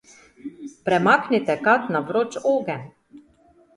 Premaknite 0.87 1.57
kad 1.67 1.87
na 1.97 2.03
vroč 2.11 2.41
ogenj. 2.57 2.91